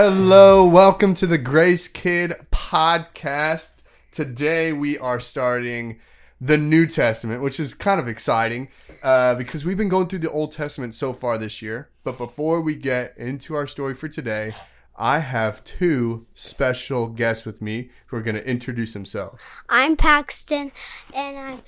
Hello, 0.00 0.64
welcome 0.64 1.12
to 1.14 1.26
the 1.26 1.38
Grace 1.38 1.88
Kid 1.88 2.32
podcast. 2.52 3.78
Today 4.12 4.72
we 4.72 4.96
are 4.96 5.18
starting 5.18 5.98
the 6.40 6.56
New 6.56 6.86
Testament, 6.86 7.42
which 7.42 7.58
is 7.58 7.74
kind 7.74 7.98
of 7.98 8.06
exciting 8.06 8.68
uh, 9.02 9.34
because 9.34 9.64
we've 9.64 9.76
been 9.76 9.88
going 9.88 10.06
through 10.06 10.20
the 10.20 10.30
Old 10.30 10.52
Testament 10.52 10.94
so 10.94 11.12
far 11.12 11.36
this 11.36 11.60
year. 11.60 11.88
But 12.04 12.16
before 12.16 12.60
we 12.60 12.76
get 12.76 13.18
into 13.18 13.56
our 13.56 13.66
story 13.66 13.92
for 13.92 14.06
today, 14.06 14.54
I 14.94 15.18
have 15.18 15.64
two 15.64 16.28
special 16.32 17.08
guests 17.08 17.44
with 17.44 17.60
me 17.60 17.90
who 18.06 18.18
are 18.18 18.22
going 18.22 18.36
to 18.36 18.48
introduce 18.48 18.92
themselves. 18.92 19.42
I'm 19.68 19.96
Paxton, 19.96 20.70
and 21.12 21.36
I'm 21.36 21.62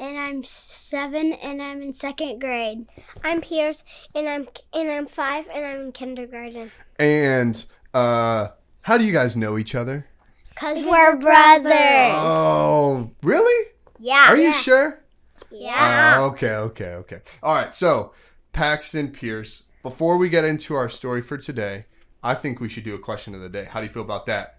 and 0.00 0.18
I'm 0.18 0.42
seven, 0.42 1.34
and 1.34 1.62
I'm 1.62 1.82
in 1.82 1.92
second 1.92 2.40
grade. 2.40 2.86
I'm 3.22 3.42
Pierce, 3.42 3.84
and 4.14 4.28
I'm 4.28 4.48
and 4.72 4.90
I'm 4.90 5.06
five, 5.06 5.46
and 5.52 5.64
I'm 5.64 5.80
in 5.82 5.92
kindergarten. 5.92 6.72
And 6.98 7.64
uh, 7.92 8.48
how 8.80 8.96
do 8.96 9.04
you 9.04 9.12
guys 9.12 9.36
know 9.36 9.58
each 9.58 9.74
other? 9.74 10.06
Cause 10.54 10.82
we're 10.82 11.16
brothers. 11.16 11.72
Oh, 11.72 13.10
really? 13.22 13.70
Yeah. 13.98 14.26
Are 14.28 14.36
you 14.36 14.52
sure? 14.52 15.02
Yeah. 15.50 16.16
Oh, 16.18 16.24
okay, 16.26 16.54
okay, 16.54 16.94
okay. 16.94 17.20
All 17.42 17.54
right, 17.54 17.74
so 17.74 18.12
Paxton 18.52 19.12
Pierce, 19.12 19.64
before 19.82 20.16
we 20.16 20.28
get 20.28 20.44
into 20.44 20.74
our 20.74 20.88
story 20.88 21.22
for 21.22 21.36
today, 21.36 21.86
I 22.22 22.34
think 22.34 22.60
we 22.60 22.68
should 22.68 22.84
do 22.84 22.94
a 22.94 22.98
question 22.98 23.34
of 23.34 23.40
the 23.40 23.48
day. 23.48 23.64
How 23.64 23.80
do 23.80 23.86
you 23.86 23.92
feel 23.92 24.02
about 24.02 24.26
that? 24.26 24.58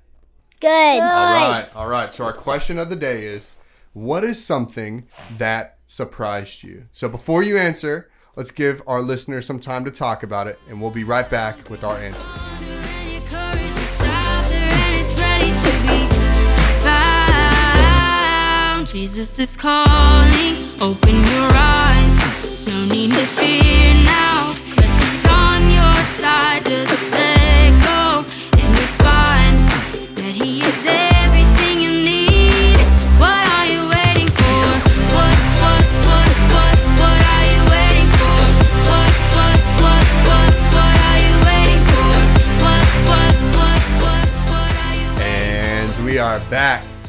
Good. 0.59 0.69
All 0.69 1.51
right, 1.51 1.69
all 1.75 1.87
right. 1.87 2.13
So 2.13 2.23
our 2.23 2.33
question 2.33 2.77
of 2.77 2.89
the 2.89 2.95
day 2.95 3.25
is 3.25 3.51
what 3.93 4.23
is 4.23 4.43
something 4.43 5.07
that 5.37 5.77
surprised 5.87 6.63
you? 6.63 6.87
So 6.91 7.09
before 7.09 7.43
you 7.43 7.57
answer, 7.57 8.09
let's 8.35 8.51
give 8.51 8.81
our 8.87 9.01
listeners 9.01 9.45
some 9.45 9.59
time 9.59 9.85
to 9.85 9.91
talk 9.91 10.23
about 10.23 10.47
it, 10.47 10.59
and 10.69 10.81
we'll 10.81 10.91
be 10.91 11.03
right 11.03 11.29
back 11.29 11.69
with 11.69 11.83
our 11.83 11.97
answer. 11.97 12.19
Jesus 18.85 19.39
is 19.39 19.55
calling, 19.55 20.55
open 20.81 21.15
your 21.15 21.51
eyes. 21.53 21.90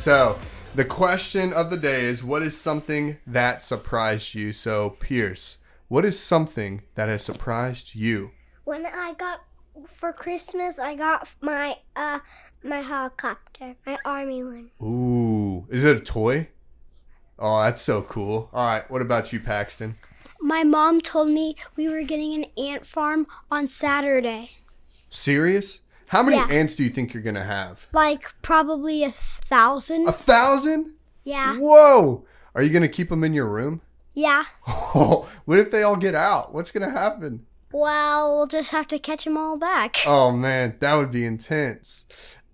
So, 0.02 0.36
the 0.74 0.84
question 0.84 1.52
of 1.52 1.70
the 1.70 1.76
day 1.76 2.06
is 2.06 2.24
what 2.24 2.42
is 2.42 2.60
something 2.60 3.18
that 3.24 3.62
surprised 3.62 4.34
you? 4.34 4.52
So, 4.52 4.96
Pierce, 4.98 5.58
what 5.86 6.04
is 6.04 6.18
something 6.18 6.82
that 6.96 7.08
has 7.08 7.22
surprised 7.22 7.94
you? 7.94 8.32
When 8.64 8.84
I 8.84 9.14
got 9.16 9.44
for 9.86 10.12
Christmas, 10.12 10.80
I 10.80 10.96
got 10.96 11.32
my 11.40 11.76
uh 11.94 12.18
my 12.64 12.80
helicopter, 12.80 13.76
my 13.86 13.96
army 14.04 14.42
one. 14.42 14.70
Ooh, 14.82 15.68
is 15.70 15.84
it 15.84 15.98
a 15.98 16.00
toy? 16.00 16.48
Oh, 17.38 17.62
that's 17.62 17.80
so 17.80 18.02
cool. 18.02 18.50
All 18.52 18.66
right, 18.66 18.90
what 18.90 19.02
about 19.02 19.32
you, 19.32 19.38
Paxton? 19.38 19.94
My 20.40 20.64
mom 20.64 21.00
told 21.00 21.28
me 21.28 21.54
we 21.76 21.88
were 21.88 22.02
getting 22.02 22.34
an 22.34 22.46
ant 22.58 22.88
farm 22.88 23.28
on 23.52 23.68
Saturday. 23.68 24.50
Serious? 25.08 25.82
How 26.12 26.22
many 26.22 26.36
Yeah. 26.36 26.46
ants 26.50 26.76
do 26.76 26.84
you 26.84 26.90
think 26.90 27.14
you're 27.14 27.22
gonna 27.22 27.42
have? 27.42 27.86
Like 27.90 28.34
probably 28.42 29.02
a 29.02 29.10
thousand. 29.10 30.06
A 30.06 30.12
thousand? 30.12 30.92
yeah. 31.24 31.56
Whoa! 31.56 32.26
Are 32.54 32.62
you 32.62 32.68
gonna 32.68 32.86
keep 32.86 33.08
them 33.08 33.24
in 33.24 33.32
your 33.32 33.46
room? 33.48 33.80
Yeah. 34.12 34.44
Oh, 34.68 35.26
what 35.46 35.58
if 35.58 35.70
they 35.70 35.82
all 35.82 35.96
get 35.96 36.14
out? 36.14 36.52
What's 36.52 36.70
gonna 36.70 36.90
happen? 36.90 37.46
Well, 37.72 38.36
we'll 38.36 38.46
just 38.46 38.72
have 38.72 38.86
to 38.88 38.98
catch 38.98 39.24
them 39.24 39.38
all 39.38 39.56
back. 39.56 40.02
Oh 40.06 40.30
man, 40.30 40.76
that 40.80 40.96
would 40.96 41.10
be 41.10 41.24
intense. 41.24 42.04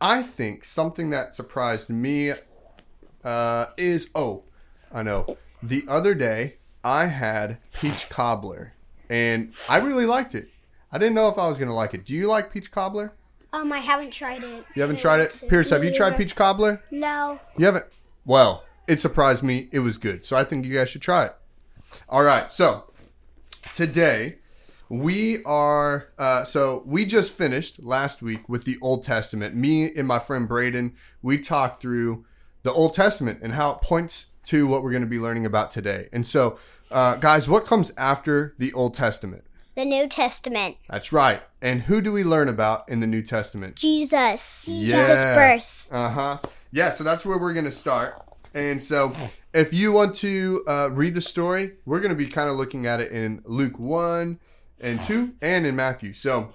I 0.00 0.22
think 0.22 0.64
something 0.64 1.10
that 1.10 1.34
surprised 1.34 1.90
me 1.90 2.34
uh, 3.24 3.66
is 3.76 4.08
oh, 4.14 4.44
I 4.94 5.02
know. 5.02 5.36
The 5.64 5.82
other 5.88 6.14
day 6.14 6.58
I 6.84 7.06
had 7.06 7.58
peach 7.72 8.08
cobbler, 8.08 8.74
and 9.10 9.52
I 9.68 9.78
really 9.78 10.06
liked 10.06 10.36
it. 10.36 10.48
I 10.92 10.98
didn't 10.98 11.16
know 11.16 11.28
if 11.28 11.38
I 11.38 11.48
was 11.48 11.58
gonna 11.58 11.74
like 11.74 11.92
it. 11.92 12.04
Do 12.04 12.14
you 12.14 12.28
like 12.28 12.52
peach 12.52 12.70
cobbler? 12.70 13.14
Um, 13.52 13.72
I 13.72 13.78
haven't 13.78 14.12
tried 14.12 14.44
it. 14.44 14.64
You 14.74 14.82
haven't 14.82 14.98
tried 14.98 15.20
it, 15.20 15.42
Pierce. 15.48 15.70
Have 15.70 15.84
you 15.84 15.94
tried 15.94 16.16
peach 16.16 16.36
cobbler? 16.36 16.82
No. 16.90 17.40
You 17.56 17.66
haven't? 17.66 17.86
Well, 18.26 18.64
it 18.86 19.00
surprised 19.00 19.42
me. 19.42 19.68
It 19.72 19.78
was 19.80 19.96
good. 19.96 20.24
So 20.24 20.36
I 20.36 20.44
think 20.44 20.66
you 20.66 20.74
guys 20.74 20.90
should 20.90 21.02
try 21.02 21.26
it. 21.26 21.32
All 22.08 22.22
right. 22.22 22.52
So 22.52 22.92
today 23.72 24.36
we 24.90 25.42
are, 25.44 26.08
uh, 26.18 26.44
so 26.44 26.82
we 26.86 27.06
just 27.06 27.32
finished 27.32 27.82
last 27.82 28.22
week 28.22 28.48
with 28.48 28.64
the 28.64 28.76
Old 28.82 29.02
Testament. 29.02 29.54
Me 29.54 29.94
and 29.94 30.06
my 30.06 30.18
friend 30.18 30.46
Braden, 30.46 30.94
we 31.22 31.38
talked 31.38 31.80
through 31.80 32.24
the 32.62 32.72
Old 32.72 32.94
Testament 32.94 33.40
and 33.42 33.54
how 33.54 33.70
it 33.72 33.82
points 33.82 34.26
to 34.44 34.66
what 34.66 34.82
we're 34.82 34.90
going 34.90 35.02
to 35.02 35.08
be 35.08 35.18
learning 35.18 35.46
about 35.46 35.70
today. 35.70 36.08
And 36.12 36.26
so, 36.26 36.58
uh, 36.90 37.16
guys, 37.16 37.48
what 37.48 37.66
comes 37.66 37.92
after 37.96 38.54
the 38.58 38.72
Old 38.72 38.94
Testament? 38.94 39.44
The 39.78 39.84
New 39.84 40.08
Testament. 40.08 40.76
That's 40.90 41.12
right. 41.12 41.40
And 41.62 41.82
who 41.82 42.00
do 42.00 42.10
we 42.10 42.24
learn 42.24 42.48
about 42.48 42.88
in 42.88 42.98
the 42.98 43.06
New 43.06 43.22
Testament? 43.22 43.76
Jesus. 43.76 44.66
Yeah. 44.66 45.06
Jesus' 45.06 45.36
birth. 45.36 45.86
Uh 45.88 46.10
huh. 46.10 46.38
Yeah, 46.72 46.90
so 46.90 47.04
that's 47.04 47.24
where 47.24 47.38
we're 47.38 47.52
going 47.52 47.64
to 47.64 47.70
start. 47.70 48.20
And 48.52 48.82
so, 48.82 49.12
if 49.54 49.72
you 49.72 49.92
want 49.92 50.16
to 50.16 50.64
uh, 50.66 50.90
read 50.90 51.14
the 51.14 51.20
story, 51.20 51.74
we're 51.86 52.00
going 52.00 52.10
to 52.10 52.16
be 52.16 52.26
kind 52.26 52.50
of 52.50 52.56
looking 52.56 52.86
at 52.86 52.98
it 52.98 53.12
in 53.12 53.40
Luke 53.44 53.78
1 53.78 54.40
and 54.80 55.00
2 55.04 55.34
and 55.40 55.64
in 55.64 55.76
Matthew. 55.76 56.12
So, 56.12 56.50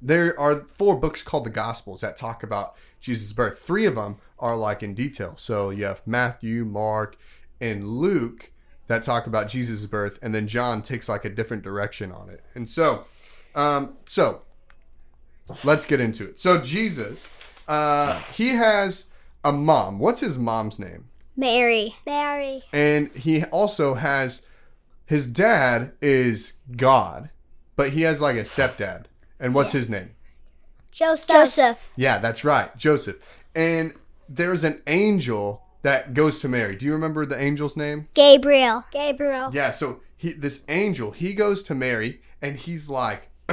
there 0.00 0.34
are 0.40 0.60
four 0.60 0.98
books 0.98 1.22
called 1.22 1.44
the 1.44 1.50
Gospels 1.50 2.00
that 2.00 2.16
talk 2.16 2.42
about 2.42 2.76
Jesus' 2.98 3.34
birth. 3.34 3.58
Three 3.58 3.84
of 3.84 3.96
them 3.96 4.16
are 4.38 4.56
like 4.56 4.82
in 4.82 4.94
detail. 4.94 5.34
So, 5.36 5.68
you 5.68 5.84
have 5.84 6.06
Matthew, 6.06 6.64
Mark, 6.64 7.18
and 7.60 7.86
Luke 7.86 8.51
that 8.86 9.02
talk 9.02 9.26
about 9.26 9.48
Jesus' 9.48 9.86
birth, 9.86 10.18
and 10.22 10.34
then 10.34 10.48
John 10.48 10.82
takes 10.82 11.08
like 11.08 11.24
a 11.24 11.30
different 11.30 11.62
direction 11.62 12.12
on 12.12 12.28
it. 12.28 12.44
And 12.54 12.68
so, 12.68 13.04
um, 13.54 13.96
so 14.04 14.42
let's 15.64 15.84
get 15.84 16.00
into 16.00 16.24
it. 16.24 16.40
So 16.40 16.60
Jesus, 16.60 17.30
uh, 17.68 18.18
he 18.34 18.50
has 18.50 19.06
a 19.44 19.52
mom. 19.52 19.98
What's 19.98 20.20
his 20.20 20.38
mom's 20.38 20.78
name? 20.78 21.08
Mary. 21.36 21.96
Mary. 22.06 22.62
And 22.72 23.10
he 23.12 23.44
also 23.44 23.94
has 23.94 24.42
his 25.06 25.26
dad 25.26 25.92
is 26.00 26.54
God, 26.76 27.30
but 27.76 27.90
he 27.90 28.02
has 28.02 28.20
like 28.20 28.36
a 28.36 28.42
stepdad. 28.42 29.04
And 29.38 29.54
what's 29.54 29.72
his 29.72 29.90
name? 29.90 30.10
Joseph. 30.90 31.28
Joseph. 31.28 31.92
Yeah, 31.96 32.18
that's 32.18 32.44
right, 32.44 32.76
Joseph. 32.76 33.42
And 33.54 33.94
there's 34.28 34.64
an 34.64 34.82
angel 34.86 35.62
that 35.82 36.14
goes 36.14 36.40
to 36.40 36.48
Mary. 36.48 36.76
Do 36.76 36.86
you 36.86 36.92
remember 36.92 37.26
the 37.26 37.36
angel's 37.36 37.76
name? 37.76 38.08
Gabriel. 38.14 38.84
Gabriel. 38.90 39.50
Yeah, 39.52 39.70
so 39.72 40.00
he 40.16 40.32
this 40.32 40.64
angel, 40.68 41.10
he 41.10 41.34
goes 41.34 41.62
to 41.64 41.74
Mary 41.74 42.22
and 42.40 42.56
he's 42.56 42.88
like, 42.88 43.28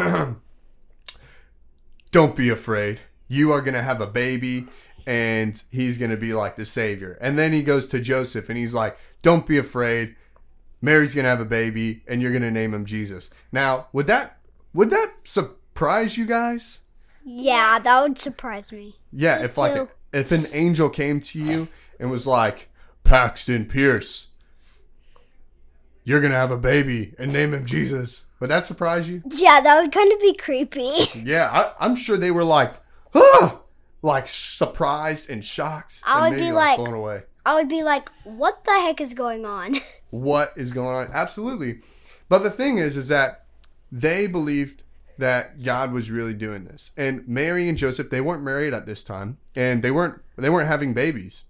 Don't 2.11 2.35
be 2.35 2.49
afraid. 2.49 2.99
You 3.27 3.51
are 3.51 3.61
gonna 3.61 3.81
have 3.81 4.01
a 4.01 4.07
baby 4.07 4.67
and 5.05 5.61
he's 5.71 5.97
gonna 5.97 6.17
be 6.17 6.33
like 6.33 6.55
the 6.55 6.65
savior. 6.65 7.17
And 7.19 7.37
then 7.37 7.51
he 7.51 7.63
goes 7.63 7.87
to 7.89 7.99
Joseph 7.99 8.49
and 8.49 8.57
he's 8.57 8.73
like, 8.73 8.97
Don't 9.21 9.47
be 9.47 9.57
afraid. 9.57 10.15
Mary's 10.81 11.13
gonna 11.13 11.27
have 11.27 11.41
a 11.41 11.45
baby 11.45 12.03
and 12.07 12.21
you're 12.21 12.31
gonna 12.31 12.51
name 12.51 12.73
him 12.73 12.85
Jesus. 12.85 13.29
Now, 13.51 13.87
would 13.91 14.07
that 14.07 14.37
would 14.73 14.91
that 14.91 15.13
surprise 15.23 16.17
you 16.17 16.25
guys? 16.25 16.79
Yeah, 17.25 17.79
that 17.79 18.01
would 18.01 18.17
surprise 18.17 18.71
me. 18.71 18.95
Yeah, 19.11 19.43
if 19.43 19.57
like 19.57 19.89
if 20.13 20.31
an 20.31 20.43
angel 20.53 20.89
came 20.89 21.21
to 21.21 21.39
you 21.39 21.67
and 21.99 22.09
was 22.09 22.25
like, 22.25 22.69
Paxton 23.03 23.65
Pierce, 23.65 24.27
you're 26.03 26.21
gonna 26.21 26.35
have 26.35 26.51
a 26.51 26.57
baby 26.57 27.13
and 27.17 27.31
name 27.33 27.53
him 27.53 27.65
Jesus. 27.65 28.25
Would 28.39 28.49
that 28.49 28.65
surprise 28.65 29.09
you? 29.09 29.21
Yeah, 29.29 29.59
that 29.61 29.81
would 29.81 29.91
kind 29.91 30.11
of 30.13 30.19
be 30.19 30.33
creepy. 30.33 31.09
Yeah, 31.13 31.49
I, 31.51 31.85
I'm 31.85 31.95
sure 31.95 32.17
they 32.17 32.31
were 32.31 32.43
like, 32.43 32.73
ah, 33.13 33.59
like 34.01 34.27
surprised 34.27 35.29
and 35.29 35.43
shocked. 35.43 36.01
I 36.05 36.27
and 36.27 36.35
would 36.35 36.41
be 36.41 36.51
like- 36.51 36.77
blown 36.77 36.93
away. 36.93 37.23
I 37.45 37.55
would 37.55 37.69
be 37.69 37.83
like, 37.83 38.09
what 38.25 38.63
the 38.65 38.71
heck 38.71 39.01
is 39.01 39.13
going 39.13 39.45
on? 39.45 39.77
What 40.11 40.53
is 40.55 40.73
going 40.73 40.95
on? 40.95 41.09
Absolutely. 41.13 41.81
But 42.29 42.39
the 42.39 42.49
thing 42.49 42.79
is, 42.79 42.97
is 42.97 43.09
that 43.09 43.45
they 43.91 44.25
believed 44.25 44.81
that 45.19 45.63
God 45.63 45.91
was 45.91 46.09
really 46.09 46.33
doing 46.33 46.63
this. 46.65 46.89
And 46.97 47.27
Mary 47.27 47.69
and 47.69 47.77
Joseph, 47.77 48.09
they 48.09 48.19
weren't 48.19 48.41
married 48.41 48.73
at 48.73 48.87
this 48.87 49.03
time, 49.03 49.37
and 49.55 49.83
they 49.83 49.91
weren't 49.91 50.19
they 50.35 50.49
weren't 50.49 50.67
having 50.67 50.95
babies. 50.95 51.43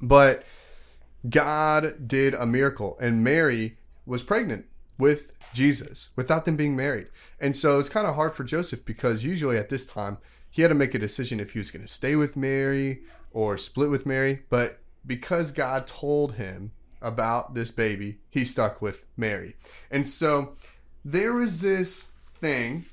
But 0.00 0.44
God 1.28 2.08
did 2.08 2.34
a 2.34 2.46
miracle, 2.46 2.96
and 3.00 3.24
Mary 3.24 3.78
was 4.06 4.22
pregnant, 4.22 4.66
with 4.98 5.32
Jesus 5.54 6.10
without 6.16 6.44
them 6.44 6.56
being 6.56 6.76
married. 6.76 7.06
And 7.40 7.56
so 7.56 7.78
it's 7.78 7.88
kind 7.88 8.06
of 8.06 8.16
hard 8.16 8.34
for 8.34 8.44
Joseph 8.44 8.84
because 8.84 9.24
usually 9.24 9.56
at 9.56 9.68
this 9.68 9.86
time 9.86 10.18
he 10.50 10.62
had 10.62 10.68
to 10.68 10.74
make 10.74 10.94
a 10.94 10.98
decision 10.98 11.40
if 11.40 11.52
he 11.52 11.58
was 11.60 11.70
going 11.70 11.86
to 11.86 11.92
stay 11.92 12.16
with 12.16 12.36
Mary 12.36 13.02
or 13.30 13.56
split 13.56 13.90
with 13.90 14.06
Mary. 14.06 14.40
But 14.50 14.80
because 15.06 15.52
God 15.52 15.86
told 15.86 16.34
him 16.34 16.72
about 17.00 17.54
this 17.54 17.70
baby, 17.70 18.18
he 18.28 18.44
stuck 18.44 18.82
with 18.82 19.06
Mary. 19.16 19.54
And 19.90 20.06
so 20.06 20.56
there 21.04 21.32
was 21.32 21.60
this 21.60 22.10
thing, 22.34 22.86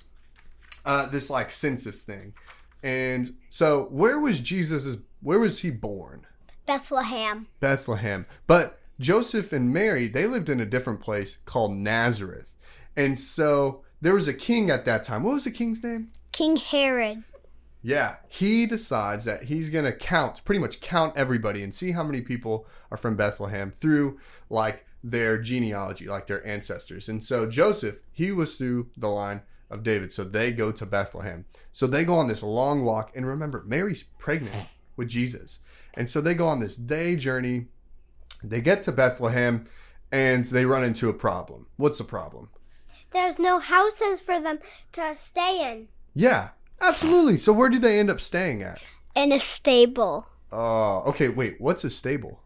uh, 0.85 1.07
this 1.07 1.29
like 1.29 1.49
census 1.49 2.03
thing. 2.03 2.33
And 2.83 3.35
so 3.49 3.85
where 3.85 4.19
was 4.19 4.39
Jesus? 4.39 4.97
Where 5.21 5.39
was 5.39 5.59
he 5.59 5.71
born? 5.71 6.27
Bethlehem. 6.65 7.47
Bethlehem. 7.59 8.25
But 8.47 8.79
Joseph 8.99 9.51
and 9.53 9.73
Mary, 9.73 10.07
they 10.07 10.27
lived 10.27 10.49
in 10.49 10.61
a 10.61 10.65
different 10.65 11.01
place 11.01 11.39
called 11.45 11.73
Nazareth. 11.73 12.55
And 12.95 13.19
so 13.19 13.83
there 14.01 14.13
was 14.13 14.27
a 14.27 14.33
king 14.33 14.69
at 14.69 14.85
that 14.85 15.03
time. 15.03 15.23
What 15.23 15.33
was 15.33 15.43
the 15.43 15.51
king's 15.51 15.83
name? 15.83 16.11
King 16.31 16.55
Herod. 16.55 17.23
Yeah, 17.81 18.15
he 18.27 18.65
decides 18.65 19.25
that 19.25 19.43
he's 19.43 19.69
going 19.69 19.85
to 19.85 19.93
count, 19.93 20.43
pretty 20.43 20.59
much 20.59 20.81
count 20.81 21.15
everybody 21.15 21.61
and 21.61 21.73
see 21.73 21.91
how 21.91 22.03
many 22.03 22.21
people 22.21 22.65
are 22.89 22.97
from 22.97 23.15
Bethlehem 23.15 23.69
through 23.69 24.19
like 24.49 24.85
their 25.03 25.37
genealogy, 25.37 26.07
like 26.07 26.25
their 26.25 26.45
ancestors. 26.47 27.07
And 27.07 27.23
so 27.23 27.47
Joseph, 27.47 27.99
he 28.11 28.31
was 28.31 28.57
through 28.57 28.89
the 28.97 29.09
line 29.09 29.43
of 29.69 29.83
David. 29.83 30.13
So 30.13 30.23
they 30.23 30.51
go 30.51 30.71
to 30.71 30.85
Bethlehem. 30.85 31.45
So 31.73 31.85
they 31.85 32.03
go 32.03 32.15
on 32.15 32.27
this 32.27 32.41
long 32.41 32.83
walk. 32.83 33.11
And 33.15 33.27
remember, 33.27 33.63
Mary's 33.67 34.03
pregnant 34.17 34.69
with 34.95 35.07
Jesus. 35.07 35.59
And 35.95 36.09
so 36.09 36.21
they 36.21 36.33
go 36.33 36.47
on 36.47 36.59
this 36.59 36.75
day 36.75 37.15
journey. 37.15 37.67
They 38.43 38.61
get 38.61 38.83
to 38.83 38.91
Bethlehem 38.91 39.67
and 40.11 40.45
they 40.45 40.65
run 40.65 40.83
into 40.83 41.09
a 41.09 41.13
problem. 41.13 41.67
What's 41.77 41.97
the 41.97 42.03
problem? 42.03 42.49
There's 43.11 43.39
no 43.39 43.59
houses 43.59 44.19
for 44.21 44.39
them 44.39 44.59
to 44.93 45.15
stay 45.15 45.71
in. 45.71 45.87
Yeah, 46.13 46.49
absolutely. 46.81 47.37
So 47.37 47.53
where 47.53 47.69
do 47.69 47.79
they 47.79 47.99
end 47.99 48.09
up 48.09 48.19
staying 48.21 48.61
at? 48.61 48.79
In 49.15 49.31
a 49.31 49.39
stable. 49.39 50.27
Oh, 50.51 51.03
okay. 51.07 51.29
Wait, 51.29 51.59
what's 51.59 51.83
a 51.83 51.89
stable? 51.89 52.41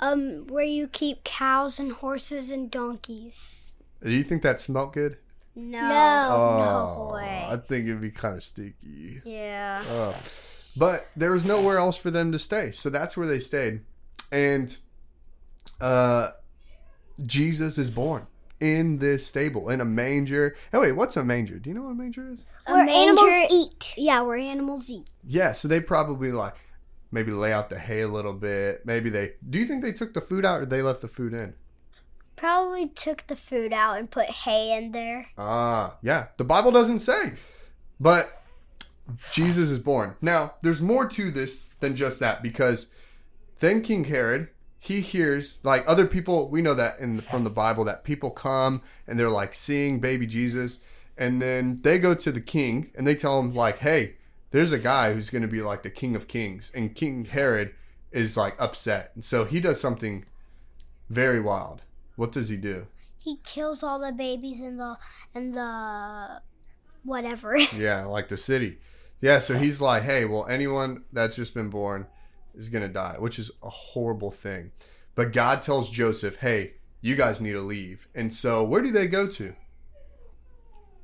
Um, 0.00 0.46
where 0.46 0.64
you 0.64 0.88
keep 0.88 1.24
cows 1.24 1.78
and 1.78 1.92
horses 1.92 2.50
and 2.50 2.70
donkeys. 2.70 3.72
Do 4.02 4.10
you 4.10 4.22
think 4.22 4.42
that 4.42 4.60
smelled 4.60 4.92
good? 4.92 5.18
No. 5.54 5.78
Oh, 6.30 7.08
No 7.08 7.14
way. 7.14 7.44
I 7.48 7.56
think 7.56 7.86
it'd 7.88 8.00
be 8.00 8.10
kind 8.10 8.36
of 8.36 8.42
sticky. 8.44 9.20
Yeah. 9.24 9.82
Oh. 9.88 10.16
But 10.78 11.08
there 11.16 11.32
was 11.32 11.44
nowhere 11.44 11.78
else 11.78 11.96
for 11.96 12.10
them 12.10 12.30
to 12.32 12.38
stay, 12.38 12.70
so 12.72 12.88
that's 12.88 13.16
where 13.16 13.26
they 13.26 13.40
stayed. 13.40 13.80
And 14.30 14.76
uh, 15.80 16.30
Jesus 17.24 17.78
is 17.78 17.90
born 17.90 18.26
in 18.60 18.98
this 18.98 19.26
stable 19.26 19.70
in 19.70 19.80
a 19.80 19.84
manger. 19.84 20.56
Hey, 20.72 20.78
wait, 20.78 20.92
what's 20.92 21.16
a 21.16 21.24
manger? 21.24 21.58
Do 21.58 21.70
you 21.70 21.74
know 21.74 21.82
what 21.82 21.90
a 21.90 21.94
manger 21.94 22.30
is? 22.32 22.44
Where 22.66 22.84
manger- 22.84 23.20
animals 23.22 23.50
eat. 23.50 23.94
Yeah, 23.96 24.20
where 24.20 24.36
animals 24.36 24.90
eat. 24.90 25.10
Yeah, 25.26 25.52
so 25.52 25.68
they 25.68 25.80
probably 25.80 26.32
like 26.32 26.54
maybe 27.10 27.32
lay 27.32 27.52
out 27.52 27.70
the 27.70 27.78
hay 27.78 28.02
a 28.02 28.08
little 28.08 28.34
bit. 28.34 28.84
Maybe 28.84 29.10
they. 29.10 29.32
Do 29.48 29.58
you 29.58 29.64
think 29.64 29.82
they 29.82 29.92
took 29.92 30.14
the 30.14 30.20
food 30.20 30.44
out 30.44 30.60
or 30.60 30.66
they 30.66 30.82
left 30.82 31.00
the 31.00 31.08
food 31.08 31.32
in? 31.32 31.54
Probably 32.36 32.86
took 32.86 33.26
the 33.26 33.34
food 33.36 33.72
out 33.72 33.98
and 33.98 34.08
put 34.08 34.26
hay 34.26 34.76
in 34.76 34.92
there. 34.92 35.26
Ah, 35.36 35.96
yeah. 36.02 36.28
The 36.36 36.44
Bible 36.44 36.70
doesn't 36.70 37.00
say. 37.00 37.32
But 37.98 38.30
Jesus 39.32 39.70
is 39.70 39.78
born. 39.78 40.16
Now, 40.20 40.54
there's 40.62 40.82
more 40.82 41.06
to 41.08 41.30
this 41.30 41.70
than 41.80 41.96
just 41.96 42.20
that 42.20 42.42
because 42.42 42.88
then 43.60 43.82
King 43.82 44.04
Herod, 44.04 44.48
he 44.78 45.00
hears 45.00 45.58
like 45.62 45.84
other 45.86 46.06
people, 46.06 46.48
we 46.48 46.62
know 46.62 46.74
that 46.74 46.98
in 46.98 47.18
from 47.18 47.44
the 47.44 47.50
Bible 47.50 47.84
that 47.84 48.04
people 48.04 48.30
come 48.30 48.82
and 49.06 49.18
they're 49.18 49.28
like 49.28 49.54
seeing 49.54 49.98
baby 49.98 50.26
Jesus 50.26 50.82
and 51.18 51.42
then 51.42 51.80
they 51.82 51.98
go 51.98 52.14
to 52.14 52.32
the 52.32 52.40
king 52.40 52.90
and 52.96 53.06
they 53.06 53.16
tell 53.16 53.40
him 53.40 53.52
like, 53.52 53.78
"Hey, 53.78 54.16
there's 54.52 54.72
a 54.72 54.78
guy 54.78 55.12
who's 55.12 55.30
going 55.30 55.42
to 55.42 55.48
be 55.48 55.60
like 55.60 55.82
the 55.82 55.90
king 55.90 56.14
of 56.14 56.28
kings." 56.28 56.70
And 56.74 56.94
King 56.94 57.24
Herod 57.24 57.74
is 58.12 58.36
like 58.36 58.54
upset. 58.58 59.10
And 59.14 59.24
so 59.24 59.44
he 59.44 59.60
does 59.60 59.80
something 59.80 60.24
very 61.10 61.40
wild. 61.40 61.82
What 62.16 62.32
does 62.32 62.48
he 62.48 62.56
do? 62.56 62.86
He 63.18 63.40
kills 63.44 63.82
all 63.82 63.98
the 63.98 64.12
babies 64.12 64.60
in 64.60 64.76
the 64.78 64.96
in 65.34 65.52
the 65.52 66.40
whatever. 67.02 67.58
Yeah, 67.58 68.04
like 68.04 68.28
the 68.28 68.36
city. 68.36 68.78
Yeah, 69.20 69.40
so 69.40 69.54
he's 69.58 69.80
like, 69.80 70.04
hey, 70.04 70.24
well, 70.24 70.46
anyone 70.46 71.04
that's 71.12 71.36
just 71.36 71.54
been 71.54 71.70
born 71.70 72.06
is 72.54 72.68
going 72.68 72.86
to 72.86 72.92
die, 72.92 73.16
which 73.18 73.38
is 73.38 73.50
a 73.62 73.70
horrible 73.70 74.30
thing. 74.30 74.72
But 75.14 75.32
God 75.32 75.62
tells 75.62 75.90
Joseph, 75.90 76.36
hey, 76.36 76.74
you 77.00 77.16
guys 77.16 77.40
need 77.40 77.52
to 77.52 77.60
leave. 77.60 78.08
And 78.14 78.32
so 78.32 78.62
where 78.64 78.82
do 78.82 78.90
they 78.92 79.06
go 79.06 79.26
to? 79.28 79.54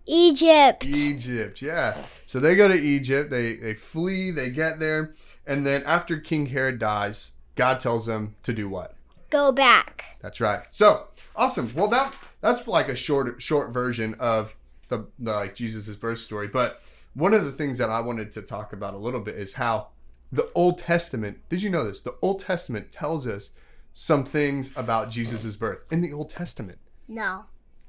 Egypt. 0.07 0.85
Egypt, 0.85 1.63
yeah. 1.63 1.97
So 2.27 2.39
they 2.39 2.57
go 2.57 2.69
to 2.69 2.75
Egypt, 2.75 3.31
they, 3.31 3.55
they 3.55 3.75
flee, 3.75 4.31
they 4.31 4.51
get 4.51 4.79
there. 4.79 5.15
And 5.47 5.67
then 5.67 5.83
after 5.85 6.19
King 6.19 6.47
Herod 6.47 6.79
dies, 6.79 7.33
God 7.55 7.81
tells 7.81 8.07
them 8.07 8.37
to 8.43 8.53
do 8.53 8.69
what? 8.69 8.95
Go 9.31 9.51
back. 9.51 10.05
That's 10.21 10.41
right. 10.41 10.63
So 10.71 11.09
awesome. 11.35 11.73
Well, 11.75 11.89
that 11.89 12.15
that's 12.41 12.67
like 12.69 12.89
a 12.89 12.95
short 12.95 13.41
short 13.43 13.73
version 13.73 14.15
of 14.19 14.55
the, 14.89 15.07
the 15.19 15.33
like 15.33 15.55
Jesus's 15.55 15.97
birth 15.97 16.19
story. 16.19 16.49
But 16.49 16.83
one 17.15 17.33
of 17.33 17.45
the 17.45 17.53
things 17.53 17.79
that 17.79 17.91
I 17.91 18.01
wanted 18.01 18.33
to 18.33 18.43
talk 18.43 18.73
about 18.73 18.95
a 18.95 18.99
little 18.99 19.21
bit 19.21 19.37
is 19.37 19.55
how 19.55 19.89
the 20.33 20.51
Old 20.55 20.79
Testament. 20.79 21.39
Did 21.49 21.63
you 21.63 21.71
know 21.71 21.85
this? 21.85 22.03
The 22.03 22.17
Old 22.21 22.41
Testament 22.41 22.93
tells 22.93 23.27
us 23.27 23.53
some 23.93 24.25
things 24.25 24.77
about 24.77 25.11
Jesus's 25.11 25.57
birth 25.57 25.81
in 25.91 26.01
the 26.01 26.13
Old 26.13 26.29
Testament. 26.29 26.79
No. 27.07 27.45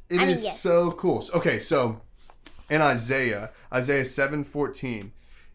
It 0.09 0.15
is 0.15 0.19
I 0.19 0.25
mean, 0.25 0.37
yes. 0.43 0.61
so 0.61 0.91
cool. 0.91 1.25
Okay, 1.33 1.57
so 1.57 2.01
in 2.69 2.81
Isaiah, 2.81 3.49
Isaiah 3.73 4.05
seven 4.05 4.43
fourteen, 4.43 5.11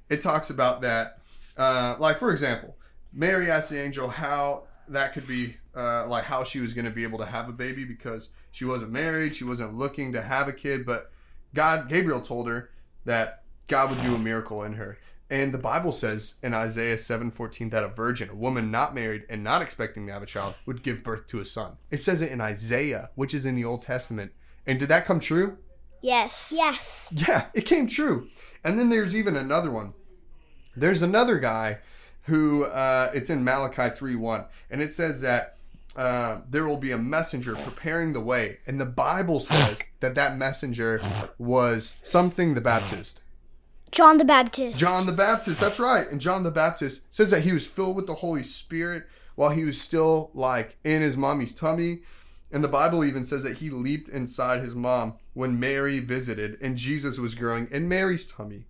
it 0.09 0.23
talks 0.23 0.51
about 0.51 0.81
that. 0.81 1.19
Uh, 1.57 1.95
like 2.01 2.19
for 2.19 2.33
example, 2.33 2.77
Mary 3.13 3.51
asked 3.51 3.71
the 3.71 3.81
angel 3.81 4.09
how 4.09 4.65
that 4.89 5.13
could 5.13 5.27
be, 5.27 5.57
uh, 5.77 6.09
like 6.09 6.25
how 6.25 6.43
she 6.43 6.59
was 6.59 6.75
going 6.75 6.85
to 6.85 6.91
be 6.91 7.05
able 7.05 7.19
to 7.19 7.27
have 7.27 7.49
a 7.49 7.53
baby 7.53 7.85
because 7.85 8.31
she 8.51 8.65
wasn't 8.65 8.91
married, 8.91 9.35
she 9.35 9.45
wasn't 9.45 9.75
looking 9.75 10.13
to 10.13 10.23
have 10.23 10.49
a 10.49 10.53
kid, 10.53 10.85
but 10.85 11.13
God, 11.55 11.89
Gabriel 11.89 12.21
told 12.21 12.49
her 12.49 12.71
that 13.05 13.40
God 13.71 13.91
would 13.91 14.03
do 14.03 14.17
a 14.17 14.19
miracle 14.19 14.65
in 14.65 14.75
her. 14.75 14.99
And 15.31 15.55
the 15.55 15.59
Bible 15.59 15.93
says 15.93 16.35
in 16.43 16.53
Isaiah 16.53 16.97
7:14 16.97 17.71
that 17.71 17.85
a 17.85 17.89
virgin, 17.89 18.29
a 18.31 18.35
woman 18.35 18.73
not 18.73 18.97
married 18.97 19.25
and 19.31 19.45
not 19.45 19.63
expecting 19.63 20.07
to 20.07 20.13
have 20.13 20.25
a 20.25 20.27
child, 20.27 20.57
would 20.67 20.83
give 20.83 21.05
birth 21.05 21.29
to 21.29 21.39
a 21.39 21.45
son. 21.45 21.77
It 21.89 22.03
says 22.03 22.21
it 22.21 22.33
in 22.33 22.41
Isaiah, 22.41 23.11
which 23.15 23.33
is 23.33 23.47
in 23.47 23.55
the 23.55 23.65
Old 23.65 23.83
Testament. 23.83 24.33
And 24.67 24.81
did 24.81 24.89
that 24.89 25.07
come 25.07 25.21
true? 25.21 25.57
Yes. 26.03 26.53
Yes. 26.55 27.11
Yeah, 27.13 27.47
it 27.55 27.65
came 27.65 27.87
true. 27.87 28.29
And 28.65 28.77
then 28.77 28.89
there's 28.89 29.15
even 29.15 29.37
another 29.37 29.71
one. 29.71 29.95
There's 30.75 31.01
another 31.01 31.39
guy 31.39 31.79
who 32.23 32.65
uh, 32.65 33.13
it's 33.15 33.31
in 33.31 33.45
Malachi 33.45 33.95
3:1, 33.95 34.47
and 34.69 34.83
it 34.83 34.93
says 34.93 35.21
that 35.21 35.59
uh, 35.95 36.41
there 36.49 36.67
will 36.67 36.77
be 36.77 36.91
a 36.91 36.99
messenger 36.99 37.55
preparing 37.55 38.15
the 38.15 38.21
way, 38.21 38.59
and 38.67 38.81
the 38.81 38.87
Bible 38.87 39.39
says 39.39 39.81
that 40.01 40.17
that 40.17 40.37
messenger 40.37 41.01
was 41.39 41.95
something 42.03 42.55
the 42.55 42.61
Baptist. 42.61 43.21
John 43.93 44.19
the 44.19 44.25
Baptist. 44.25 44.79
John 44.79 45.07
the 45.07 45.13
Baptist, 45.13 45.61
that's 45.61 45.81
right. 45.81 46.11
And 46.11 46.21
John 46.21 46.43
the 46.43 46.51
Baptist 46.51 47.03
says 47.15 47.31
that 47.31 47.43
he 47.43 47.53
was 47.53 47.67
filled 47.67 47.97
with 47.97 48.07
the 48.07 48.15
Holy 48.15 48.45
Spirit 48.45 49.05
while 49.35 49.51
he 49.51 49.65
was 49.65 49.81
still 49.81 50.31
like 50.35 50.77
in 50.85 51.03
his 51.03 51.17
mommy's 51.17 51.55
tummy. 51.55 52.01
And 52.53 52.63
the 52.65 52.69
Bible 52.69 53.05
even 53.05 53.27
says 53.27 53.43
that 53.45 53.59
he 53.59 53.71
leaped 53.71 54.09
inside 54.09 54.61
his 54.61 54.75
mom 54.75 55.15
when 55.35 55.61
Mary 55.61 55.99
visited 56.01 56.59
and 56.61 56.77
Jesus 56.77 57.19
was 57.19 57.35
growing 57.35 57.69
in 57.71 57.89
Mary's 57.89 58.27
tummy. 58.27 58.65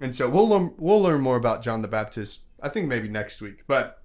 And 0.00 0.14
so 0.14 0.28
we'll 0.28 0.48
learn, 0.48 0.74
we'll 0.78 1.02
learn 1.02 1.20
more 1.20 1.36
about 1.36 1.62
John 1.62 1.82
the 1.82 1.88
Baptist, 1.88 2.42
I 2.62 2.68
think 2.68 2.86
maybe 2.86 3.08
next 3.08 3.40
week. 3.40 3.64
But 3.66 4.00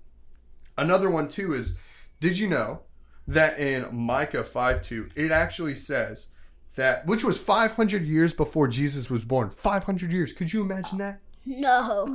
another 0.77 1.09
one 1.09 1.27
too 1.27 1.53
is 1.53 1.77
did 2.19 2.37
you 2.37 2.47
know 2.47 2.81
that 3.27 3.59
in 3.59 3.95
Micah 3.95 4.43
5 4.43 4.81
2, 4.81 5.09
it 5.15 5.31
actually 5.31 5.75
says 5.75 6.29
that, 6.75 7.05
which 7.05 7.23
was 7.23 7.37
500 7.37 8.05
years 8.05 8.33
before 8.33 8.67
Jesus 8.67 9.09
was 9.09 9.23
born. 9.25 9.49
500 9.49 10.11
years. 10.11 10.33
Could 10.33 10.53
you 10.53 10.61
imagine 10.61 10.97
that? 10.99 11.19
No. 11.45 12.05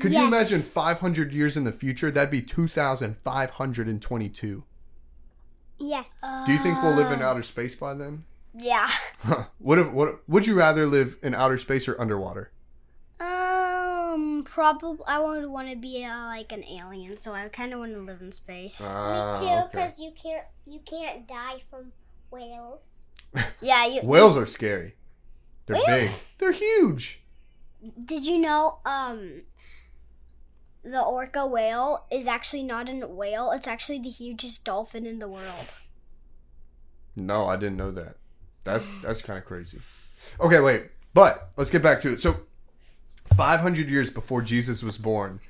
Could 0.00 0.12
you 0.12 0.26
imagine 0.26 0.60
500 0.60 1.32
years 1.32 1.56
in 1.56 1.64
the 1.64 1.72
future? 1.72 2.10
That'd 2.10 2.30
be 2.30 2.42
2,522. 2.42 4.64
Yes. 5.78 6.06
Do 6.46 6.52
you 6.52 6.58
think 6.58 6.82
we'll 6.82 6.94
live 6.94 7.12
in 7.12 7.20
outer 7.22 7.42
space 7.42 7.74
by 7.74 7.94
then? 7.94 8.24
Yeah. 8.54 8.88
what 9.58 9.78
if 9.78 9.90
what 9.90 10.26
would 10.28 10.46
you 10.46 10.54
rather 10.54 10.86
live 10.86 11.16
in 11.22 11.34
outer 11.34 11.58
space 11.58 11.86
or 11.88 12.00
underwater? 12.00 12.50
Um, 13.20 14.42
probably 14.44 15.04
I 15.06 15.18
would 15.18 15.46
want 15.46 15.68
to 15.70 15.76
be 15.76 16.02
uh, 16.04 16.26
like 16.26 16.52
an 16.52 16.64
alien, 16.64 17.18
so 17.18 17.34
I 17.34 17.46
kind 17.48 17.72
of 17.74 17.80
want 17.80 17.92
to 17.92 18.00
live 18.00 18.22
in 18.22 18.32
space. 18.32 18.80
Ah, 18.82 19.32
Me 19.32 19.38
too, 19.38 19.44
okay. 19.52 19.68
because 19.70 20.00
you 20.00 20.12
can't 20.12 20.44
you 20.64 20.80
can't 20.80 21.28
die 21.28 21.58
from 21.68 21.92
whales. 22.36 23.02
yeah, 23.60 23.86
you. 23.86 24.00
Whales 24.02 24.36
are 24.36 24.46
scary. 24.46 24.94
They're 25.66 25.76
big. 25.76 25.86
Whales? 25.86 26.24
They're 26.38 26.52
huge. 26.52 27.22
Did 28.04 28.24
you 28.26 28.38
know 28.38 28.78
um 28.84 29.40
the 30.84 31.02
orca 31.02 31.46
whale 31.46 32.06
is 32.10 32.26
actually 32.26 32.62
not 32.62 32.88
a 32.88 33.06
whale, 33.06 33.50
it's 33.50 33.66
actually 33.66 33.98
the 33.98 34.08
hugest 34.08 34.64
dolphin 34.64 35.04
in 35.04 35.18
the 35.18 35.28
world. 35.28 35.72
No, 37.16 37.46
I 37.46 37.56
didn't 37.56 37.76
know 37.76 37.90
that. 37.92 38.16
That's 38.64 38.88
that's 39.02 39.22
kind 39.22 39.38
of 39.38 39.44
crazy. 39.44 39.78
Okay, 40.40 40.60
wait. 40.60 40.86
But 41.14 41.50
let's 41.56 41.70
get 41.70 41.82
back 41.82 42.00
to 42.00 42.12
it. 42.12 42.20
So, 42.20 42.40
500 43.36 43.88
years 43.88 44.10
before 44.10 44.42
Jesus 44.42 44.82
was 44.82 44.98
born, 44.98 45.40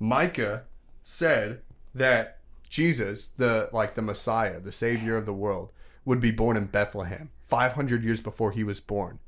Micah 0.00 0.64
said 1.02 1.60
that 1.94 2.38
Jesus, 2.68 3.28
the 3.28 3.68
like 3.72 3.94
the 3.94 4.02
Messiah, 4.02 4.58
the 4.58 4.72
savior 4.72 5.16
of 5.16 5.26
the 5.26 5.34
world, 5.34 5.70
would 6.04 6.20
be 6.20 6.30
born 6.30 6.56
in 6.56 6.66
Bethlehem 6.66 7.30
500 7.42 8.02
years 8.02 8.20
before 8.20 8.52
he 8.52 8.64
was 8.64 8.80
born. 8.80 9.18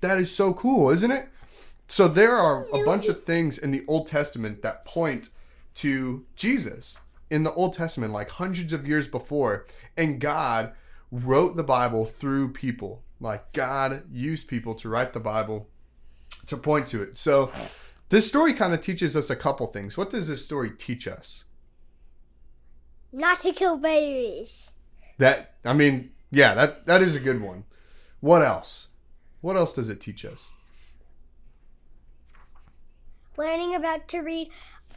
That 0.00 0.18
is 0.18 0.34
so 0.34 0.52
cool, 0.52 0.90
isn't 0.90 1.10
it? 1.10 1.28
So 1.88 2.08
there 2.08 2.36
are 2.36 2.66
a 2.72 2.84
bunch 2.84 3.08
of 3.08 3.24
things 3.24 3.58
in 3.58 3.70
the 3.70 3.84
Old 3.88 4.06
Testament 4.06 4.62
that 4.62 4.84
point 4.84 5.30
to 5.76 6.24
Jesus 6.36 6.98
in 7.30 7.42
the 7.42 7.52
Old 7.54 7.74
Testament, 7.74 8.12
like 8.12 8.30
hundreds 8.30 8.72
of 8.72 8.86
years 8.86 9.08
before, 9.08 9.66
and 9.96 10.20
God 10.20 10.72
wrote 11.10 11.56
the 11.56 11.64
Bible 11.64 12.04
through 12.04 12.52
people. 12.52 13.02
Like 13.20 13.52
God 13.52 14.04
used 14.10 14.48
people 14.48 14.74
to 14.76 14.88
write 14.88 15.12
the 15.12 15.20
Bible 15.20 15.68
to 16.46 16.56
point 16.56 16.86
to 16.88 17.02
it. 17.02 17.16
So 17.16 17.50
this 18.10 18.28
story 18.28 18.52
kind 18.52 18.74
of 18.74 18.82
teaches 18.82 19.16
us 19.16 19.30
a 19.30 19.36
couple 19.36 19.66
things. 19.66 19.96
What 19.96 20.10
does 20.10 20.28
this 20.28 20.44
story 20.44 20.70
teach 20.70 21.08
us? 21.08 21.44
Not 23.12 23.40
to 23.42 23.52
kill 23.52 23.78
babies. 23.78 24.73
That 25.18 25.54
I 25.64 25.72
mean, 25.72 26.10
yeah, 26.30 26.54
that 26.54 26.86
that 26.86 27.02
is 27.02 27.14
a 27.16 27.20
good 27.20 27.40
one. 27.40 27.64
What 28.20 28.42
else? 28.42 28.88
What 29.40 29.56
else 29.56 29.74
does 29.74 29.88
it 29.88 30.00
teach 30.00 30.24
us? 30.24 30.52
Learning 33.36 33.74
about 33.74 34.06
to 34.08 34.20
read 34.20 34.50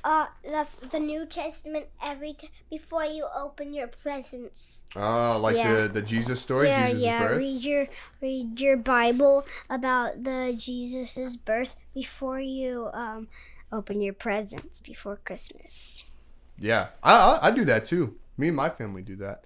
uh, 0.04 0.28
the, 0.44 0.68
the 0.90 1.00
New 1.00 1.26
Testament 1.26 1.88
every 2.02 2.34
t- 2.34 2.50
before 2.70 3.04
you 3.04 3.28
open 3.36 3.74
your 3.74 3.88
presents. 3.88 4.86
Oh, 4.96 5.40
like 5.42 5.56
Yeah. 5.58 5.82
the 5.82 5.88
the 5.88 6.02
Jesus 6.02 6.40
story, 6.40 6.68
yeah, 6.68 6.88
Jesus' 6.88 7.04
yeah. 7.04 7.20
birth. 7.28 7.38
Read 7.40 7.64
your 7.64 7.88
read 8.22 8.60
your 8.60 8.78
Bible 8.78 9.46
about 9.70 10.24
the 10.24 10.54
Jesus's 10.58 11.36
birth 11.36 11.76
before 11.94 12.40
you 12.40 12.90
um, 12.94 13.28
open 13.72 14.02
your 14.02 14.14
presents 14.14 14.80
before 14.82 15.20
Christmas. 15.26 16.12
Yeah, 16.60 16.90
I, 17.04 17.14
I 17.42 17.48
I 17.48 17.52
do 17.52 17.66
that 17.66 17.86
too. 17.86 18.16
Me 18.38 18.48
and 18.48 18.56
my 18.56 18.70
family 18.70 19.02
do 19.02 19.16
that. 19.18 19.44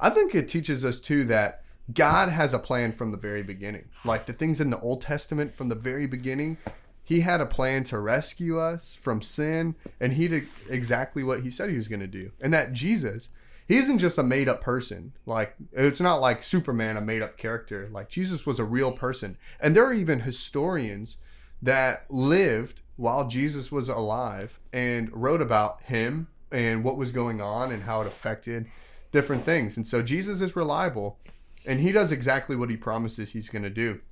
I 0.00 0.10
think 0.10 0.34
it 0.34 0.48
teaches 0.48 0.84
us 0.84 1.00
too 1.00 1.24
that 1.24 1.62
God 1.92 2.28
has 2.28 2.52
a 2.52 2.58
plan 2.58 2.92
from 2.92 3.10
the 3.10 3.16
very 3.16 3.42
beginning. 3.42 3.86
Like 4.04 4.26
the 4.26 4.32
things 4.32 4.60
in 4.60 4.70
the 4.70 4.80
Old 4.80 5.02
Testament 5.02 5.54
from 5.54 5.68
the 5.68 5.74
very 5.74 6.06
beginning, 6.06 6.58
He 7.04 7.20
had 7.20 7.40
a 7.40 7.46
plan 7.46 7.84
to 7.84 7.98
rescue 7.98 8.58
us 8.58 8.94
from 8.94 9.22
sin, 9.22 9.74
and 10.00 10.14
He 10.14 10.28
did 10.28 10.46
exactly 10.68 11.22
what 11.22 11.42
He 11.42 11.50
said 11.50 11.70
He 11.70 11.76
was 11.76 11.88
going 11.88 12.00
to 12.00 12.06
do. 12.06 12.32
And 12.40 12.52
that 12.52 12.72
Jesus, 12.72 13.30
He 13.68 13.76
isn't 13.76 13.98
just 13.98 14.18
a 14.18 14.22
made 14.22 14.48
up 14.48 14.60
person. 14.60 15.12
Like 15.24 15.54
it's 15.72 16.00
not 16.00 16.20
like 16.20 16.42
Superman, 16.42 16.96
a 16.96 17.00
made 17.00 17.22
up 17.22 17.36
character. 17.36 17.88
Like 17.90 18.08
Jesus 18.08 18.44
was 18.44 18.58
a 18.58 18.64
real 18.64 18.92
person, 18.92 19.38
and 19.60 19.74
there 19.74 19.86
are 19.86 19.94
even 19.94 20.20
historians 20.20 21.18
that 21.62 22.04
lived 22.10 22.82
while 22.96 23.28
Jesus 23.28 23.70
was 23.70 23.88
alive 23.88 24.58
and 24.72 25.12
wrote 25.12 25.40
about 25.40 25.82
him 25.82 26.28
and 26.50 26.84
what 26.84 26.96
was 26.96 27.12
going 27.12 27.40
on 27.40 27.70
and 27.70 27.82
how 27.82 28.00
it 28.00 28.06
affected 28.06 28.66
different 29.16 29.44
things. 29.44 29.78
And 29.78 29.88
so 29.88 30.02
Jesus 30.02 30.42
is 30.42 30.54
reliable 30.54 31.18
and 31.64 31.80
he 31.80 31.90
does 31.90 32.12
exactly 32.12 32.54
what 32.54 32.68
he 32.68 32.76
promises 32.76 33.32
he's 33.32 33.48
going 33.48 33.62
to 33.62 33.70
do, 33.70 34.02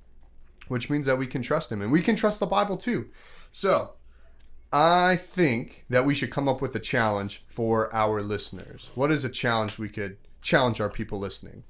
which 0.67 0.89
means 0.89 1.05
that 1.05 1.19
we 1.19 1.27
can 1.27 1.43
trust 1.43 1.71
him 1.71 1.79
and 1.79 1.91
we 1.91 2.01
can 2.01 2.15
trust 2.15 2.39
the 2.39 2.47
Bible 2.47 2.75
too. 2.75 3.11
So 3.51 3.91
I 4.73 5.15
think 5.15 5.85
that 5.91 6.05
we 6.05 6.15
should 6.15 6.31
come 6.31 6.49
up 6.49 6.59
with 6.59 6.75
a 6.75 6.79
challenge 6.79 7.45
for 7.47 7.93
our 7.93 8.23
listeners. 8.23 8.89
What 8.95 9.11
is 9.11 9.23
a 9.23 9.29
challenge 9.29 9.77
we 9.77 9.89
could 9.89 10.17
challenge 10.41 10.81
our 10.81 10.89
people 10.89 11.19
listening? 11.19 11.65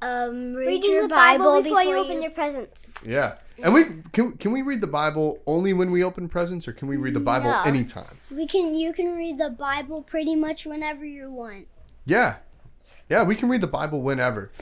Um, 0.00 0.54
read 0.54 0.66
Reading 0.66 0.92
your 0.92 1.02
the 1.02 1.08
Bible, 1.08 1.62
before, 1.62 1.82
you 1.82 1.90
before 1.90 2.04
open 2.04 2.22
your 2.22 2.30
presents. 2.30 2.96
Yeah. 3.04 3.38
And 3.62 3.74
we 3.74 3.84
can 4.12 4.36
can 4.36 4.52
we 4.52 4.62
read 4.62 4.80
the 4.80 4.86
Bible 4.86 5.40
only 5.46 5.72
when 5.72 5.90
we 5.90 6.04
open 6.04 6.28
presents 6.28 6.68
or 6.68 6.72
can 6.72 6.86
we 6.86 6.96
read 6.96 7.14
the 7.14 7.20
Bible 7.20 7.50
No. 7.50 7.62
anytime? 7.64 8.18
We 8.30 8.46
can 8.46 8.74
you 8.76 8.92
can 8.92 9.16
read 9.16 9.38
the 9.38 9.50
Bible 9.50 10.02
pretty 10.02 10.36
much 10.36 10.64
whenever 10.64 11.04
you 11.04 11.30
want. 11.30 11.66
Yeah. 12.04 12.36
Yeah, 13.08 13.24
we 13.24 13.34
can 13.34 13.48
read 13.48 13.60
the 13.60 13.66
Bible 13.66 14.00
whenever. 14.02 14.52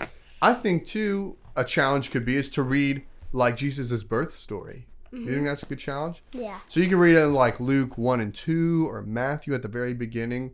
I 0.41 0.55
think 0.55 0.87
too 0.87 1.37
a 1.55 1.65
challenge 1.65 2.11
could 2.11 2.25
be 2.25 2.37
is 2.37 2.49
to 2.51 2.63
read 2.63 3.03
like 3.33 3.57
Jesus' 3.57 4.03
birth 4.05 4.33
story. 4.33 4.87
You 5.13 5.33
think 5.33 5.45
that's 5.45 5.63
a 5.63 5.67
good 5.67 5.79
challenge? 5.79 6.23
Yeah. 6.33 6.59
So 6.69 6.81
you 6.81 6.89
can 6.89 6.99
read 6.99 7.17
it 7.17 7.23
in 7.23 7.33
like 7.33 7.59
Luke 7.59 7.97
1 7.97 8.21
and 8.21 8.35
2 8.35 8.87
or 8.87 9.01
Matthew 9.01 9.55
at 9.55 9.63
the 9.63 9.69
very 9.69 9.95
beginning 9.95 10.53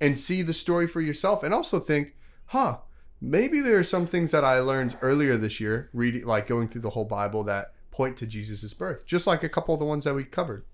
and 0.00 0.16
see 0.16 0.42
the 0.42 0.54
story 0.54 0.86
for 0.86 1.00
yourself 1.00 1.42
and 1.42 1.52
also 1.52 1.80
think, 1.80 2.14
huh, 2.46 2.78
maybe 3.24 3.60
there 3.60 3.78
are 3.78 3.84
some 3.84 4.06
things 4.06 4.30
that 4.30 4.44
I 4.44 4.60
learned 4.60 4.96
earlier 5.00 5.36
this 5.36 5.58
year, 5.60 5.88
reading 5.92 6.26
like 6.26 6.46
going 6.46 6.68
through 6.68 6.82
the 6.82 6.90
whole 6.90 7.04
Bible 7.04 7.42
that 7.44 7.72
point 7.90 8.16
to 8.18 8.26
Jesus' 8.26 8.74
birth, 8.74 9.06
just 9.06 9.26
like 9.26 9.42
a 9.42 9.48
couple 9.48 9.74
of 9.74 9.80
the 9.80 9.86
ones 9.86 10.04
that 10.04 10.14
we 10.14 10.24
covered. 10.24 10.64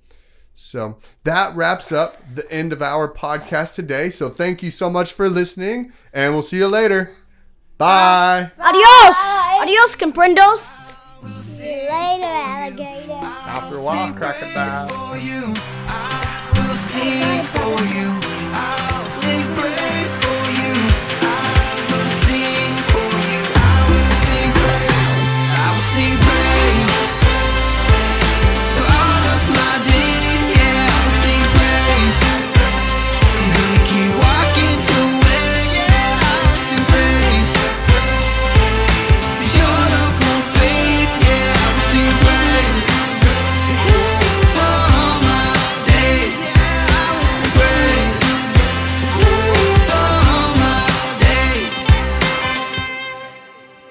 So 0.52 0.98
that 1.24 1.54
wraps 1.54 1.92
up 1.92 2.16
the 2.34 2.50
end 2.50 2.72
of 2.72 2.82
our 2.82 3.12
podcast 3.12 3.74
today. 3.74 4.10
So 4.10 4.28
thank 4.28 4.62
you 4.62 4.70
so 4.70 4.90
much 4.90 5.12
for 5.12 5.28
listening, 5.28 5.92
and 6.12 6.34
we'll 6.34 6.42
see 6.42 6.58
you 6.58 6.66
later. 6.66 7.14
Bye. 7.78 8.50
Adios. 8.58 9.16
Adios, 9.60 9.96
comprendos. 9.96 10.92
See 11.26 11.84
you 11.84 11.88
later, 11.88 12.24
alligator. 12.24 13.12
After 13.22 13.76
a 13.76 13.82
while, 13.82 14.12
crocodile. 14.14 14.88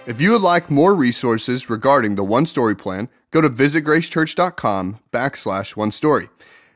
If 0.09 0.19
you 0.19 0.31
would 0.31 0.41
like 0.41 0.71
more 0.71 0.95
resources 0.95 1.69
regarding 1.69 2.15
the 2.15 2.23
One 2.23 2.47
Story 2.47 2.75
Plan, 2.75 3.09
go 3.29 3.41
to 3.41 3.49
visitgracechurch.com 3.49 4.97
backslash 5.11 5.75
one 5.75 5.91
story. 5.91 6.29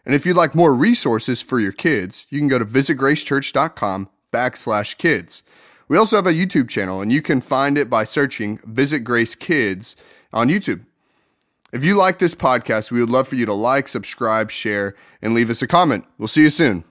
And 0.05 0.13
if 0.13 0.23
you'd 0.23 0.37
like 0.37 0.53
more 0.53 0.75
resources 0.75 1.41
for 1.41 1.59
your 1.59 1.71
kids, 1.71 2.27
you 2.29 2.37
can 2.37 2.47
go 2.47 2.59
to 2.59 2.65
visitgracechurch.com 2.65 4.09
backslash 4.31 4.97
kids. 4.99 5.41
We 5.87 5.97
also 5.97 6.15
have 6.15 6.27
a 6.27 6.31
YouTube 6.31 6.69
channel, 6.69 7.01
and 7.01 7.11
you 7.11 7.23
can 7.23 7.41
find 7.41 7.75
it 7.75 7.89
by 7.89 8.03
searching 8.03 8.59
Visit 8.65 8.99
Grace 8.99 9.33
Kids 9.33 9.95
on 10.31 10.49
YouTube. 10.49 10.85
If 11.71 11.83
you 11.83 11.97
like 11.97 12.19
this 12.19 12.35
podcast, 12.35 12.91
we 12.91 12.99
would 12.99 13.09
love 13.09 13.27
for 13.27 13.33
you 13.33 13.47
to 13.47 13.53
like, 13.55 13.87
subscribe, 13.87 14.51
share, 14.51 14.93
and 15.23 15.33
leave 15.33 15.49
us 15.49 15.63
a 15.63 15.67
comment. 15.67 16.05
We'll 16.19 16.27
see 16.27 16.43
you 16.43 16.51
soon. 16.51 16.83